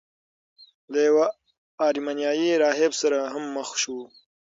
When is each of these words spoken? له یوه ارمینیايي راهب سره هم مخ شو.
له 0.91 0.99
یوه 1.07 1.25
ارمینیايي 1.87 2.49
راهب 2.63 2.91
سره 3.01 3.17
هم 3.33 3.43
مخ 3.55 3.69
شو. 3.81 3.97